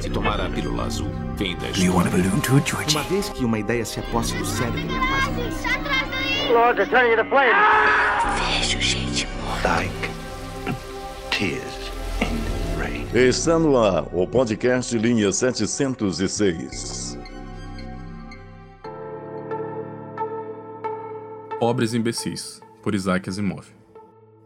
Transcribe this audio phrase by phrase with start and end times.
[0.00, 2.96] Se tomar a pílula azul, vem da Do you want a balloon too, Georgie?
[2.96, 4.80] Uma vez que uma ideia se aposse do cérebro,
[6.52, 7.56] Lord, they're turning into flames.
[8.38, 9.68] Vejo gente morta.
[9.80, 10.10] like
[11.30, 13.06] tears in rain.
[13.14, 17.18] Está no ar o podcast Linha 706.
[21.58, 23.75] Pobres Imbecis, por Isaac Asimov.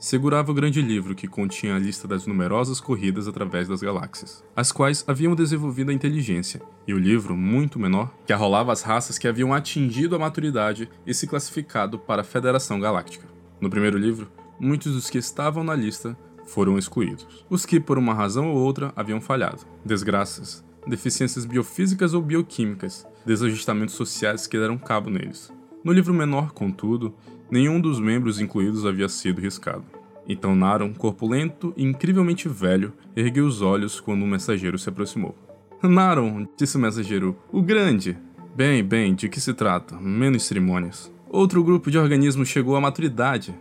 [0.00, 4.72] Segurava o grande livro que continha a lista das numerosas corridas através das galáxias, as
[4.72, 9.28] quais haviam desenvolvido a inteligência, e o livro, muito menor, que arrolava as raças que
[9.28, 13.28] haviam atingido a maturidade e se classificado para a Federação Galáctica.
[13.60, 17.44] No primeiro livro, muitos dos que estavam na lista foram excluídos.
[17.50, 19.66] Os que, por uma razão ou outra, haviam falhado.
[19.84, 25.52] Desgraças, deficiências biofísicas ou bioquímicas, desajustamentos sociais que deram cabo neles.
[25.84, 27.14] No livro menor, contudo,
[27.50, 29.84] nenhum dos membros incluídos havia sido riscado.
[30.28, 35.34] Então Naron, corpulento e incrivelmente velho, ergueu os olhos quando um mensageiro se aproximou.
[35.82, 38.16] Naron, disse o mensageiro, o grande.
[38.54, 39.96] Bem, bem, de que se trata?
[39.96, 41.10] Menos cerimônias.
[41.28, 43.54] Outro grupo de organismos chegou à maturidade.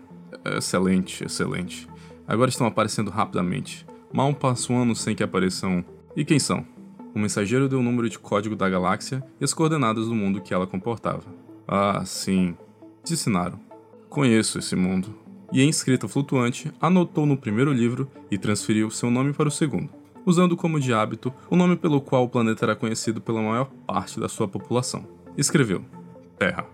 [0.57, 1.87] Excelente, excelente.
[2.27, 3.85] Agora estão aparecendo rapidamente.
[4.11, 5.83] Mal passa um ano sem que apareçam.
[6.15, 6.65] E quem são?
[7.13, 10.53] O mensageiro deu o número de código da galáxia e as coordenadas do mundo que
[10.53, 11.23] ela comportava.
[11.67, 12.55] Ah, sim,
[13.03, 13.59] disse Naro.
[14.09, 15.13] Conheço esse mundo.
[15.53, 19.89] E em escrita flutuante, anotou no primeiro livro e transferiu seu nome para o segundo,
[20.25, 24.19] usando como de hábito o nome pelo qual o planeta era conhecido pela maior parte
[24.19, 25.07] da sua população.
[25.37, 25.85] Escreveu:
[26.39, 26.65] Terra.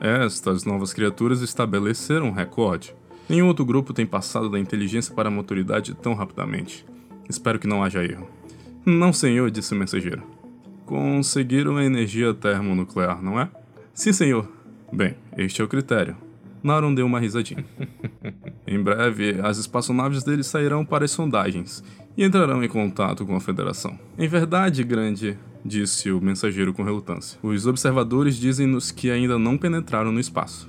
[0.00, 2.92] Estas novas criaturas estabeleceram um recorde.
[3.28, 6.84] Nenhum outro grupo tem passado da inteligência para a maturidade tão rapidamente.
[7.28, 8.28] Espero que não haja erro.
[8.84, 10.24] Não, senhor, disse o mensageiro.
[10.84, 13.48] Conseguiram a energia termonuclear, não é?
[13.94, 14.50] Sim, senhor.
[14.92, 16.16] Bem, este é o critério.
[16.62, 17.64] Naron deu uma risadinha.
[18.66, 21.82] em breve, as espaçonaves deles sairão para as sondagens
[22.16, 23.98] e entrarão em contato com a Federação.
[24.18, 27.38] Em verdade, grande, disse o mensageiro com relutância.
[27.42, 30.68] Os observadores dizem-nos que ainda não penetraram no espaço.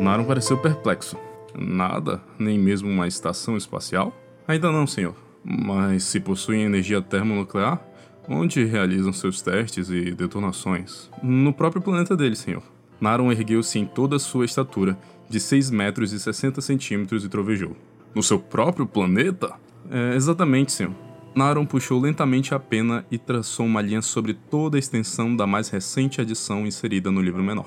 [0.00, 1.16] Naron pareceu perplexo.
[1.56, 2.20] Nada?
[2.38, 4.12] Nem mesmo uma estação espacial?
[4.46, 5.14] Ainda não, senhor.
[5.44, 7.80] Mas se possuem energia termonuclear,
[8.28, 11.10] onde realizam seus testes e detonações?
[11.22, 12.62] No próprio planeta deles, senhor.
[13.00, 17.76] Naron ergueu-se em toda a sua estatura, de 6 metros e 60 centímetros, e trovejou.
[18.14, 19.54] No seu próprio planeta?
[19.90, 20.92] É, exatamente, senhor.
[21.34, 25.68] Naron puxou lentamente a pena e traçou uma linha sobre toda a extensão da mais
[25.68, 27.66] recente adição inserida no livro menor.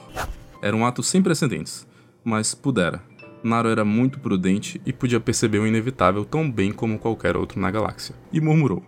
[0.62, 1.86] Era um ato sem precedentes,
[2.24, 3.04] mas pudera.
[3.44, 7.70] Naro era muito prudente e podia perceber o inevitável tão bem como qualquer outro na
[7.70, 8.84] galáxia, e murmurou: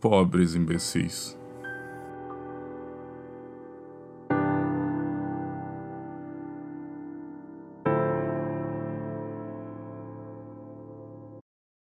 [0.00, 1.38] Pobres imbecis.